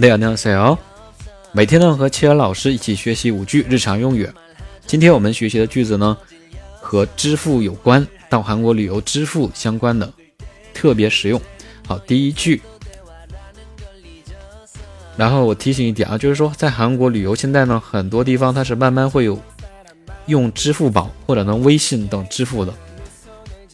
[0.00, 0.78] 大家好，
[1.50, 4.30] 每天呢和切尔老师一起学习五句日常用语。
[4.86, 6.16] 今天我们学习的句子呢
[6.80, 10.08] 和支付有关，到韩国旅游支付相关的，
[10.72, 11.40] 特别实用。
[11.84, 12.62] 好，第一句。
[15.16, 19.36] 然后我提醒一点啊，就是说在韩国旅游，现在呢很多地方它是慢慢会有
[20.26, 22.72] 用支付宝或者呢微信等支付的，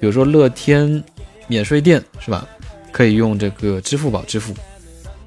[0.00, 1.04] 比如说乐天
[1.48, 2.48] 免税店是吧？
[2.91, 4.54] 可以用这个支付宝支付。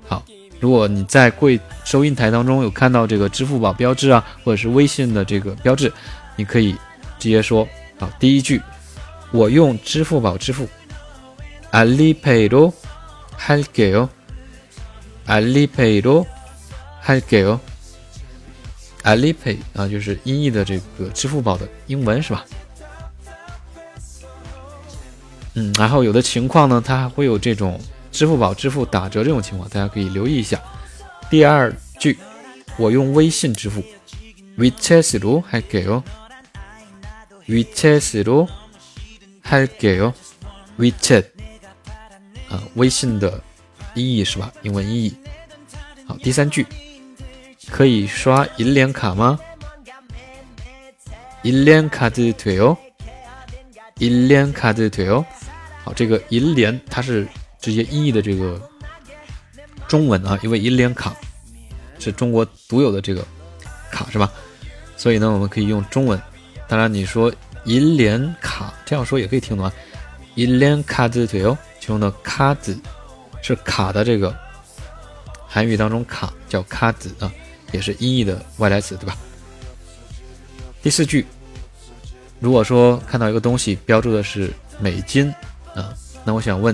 [0.07, 0.23] 好。
[0.60, 5.92] 如果你在柜收银台当中有看到这个支付宝标志啊，或者是微信的这个标志，
[6.36, 6.76] 你可以
[7.18, 7.66] 直接说
[7.98, 8.08] 好。
[8.20, 8.62] 第一句，
[9.32, 10.68] 我用支付宝支付。
[11.72, 14.08] 알리페이로할게 요。
[15.26, 17.58] 알리페이로할게 요。
[19.02, 22.44] 알리페이啊，就是音译的这个支付宝的英文是吧？
[25.54, 27.80] 嗯，然后有的情况呢，它会有这种。
[28.16, 30.60] 支付宝支付打折这种情况，大家可以留意一下。
[31.30, 32.18] 第二句，
[32.76, 33.82] 我用微信支付。
[34.58, 36.02] 위챗으로할게 요。
[37.48, 38.48] 위챗으로할게
[39.98, 40.12] 요。
[40.78, 41.24] WeChat
[42.50, 43.42] 啊，微信的
[43.94, 44.52] 音译是吧？
[44.62, 45.14] 英文音译。
[46.06, 46.66] 好，第三句，
[47.70, 49.38] 可以刷银联卡吗？
[51.42, 52.76] 银联卡드돼 요。
[53.98, 55.24] 银联卡드돼 요。
[55.82, 57.26] 好，这个银联它是。
[57.67, 58.57] 直接音译的这个
[59.89, 61.13] 中文啊，因为银联卡
[61.99, 63.27] 是中国独有的这个
[63.91, 64.31] 卡是吧？
[64.95, 66.17] 所以呢，我们可以用中文。
[66.65, 67.29] 当然，你说
[67.65, 69.73] 银联卡这样说也可以听懂啊。
[70.35, 72.79] 银联卡字对哦，其中的卡字
[73.41, 74.33] 是卡的这个
[75.45, 77.29] 韩语当中卡叫卡子啊，
[77.73, 79.17] 也是音译的外来词对吧？
[80.81, 81.25] 第四句，
[82.39, 85.29] 如果说看到一个东西标注的是美金
[85.75, 85.93] 啊，
[86.23, 86.73] 那我想问。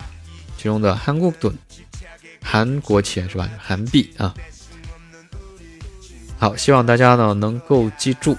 [0.61, 1.51] 其中的韩国盾，
[2.39, 3.49] 韩国钱是吧？
[3.57, 4.31] 韩币啊。
[6.37, 8.37] 好，希望大家呢能够记住。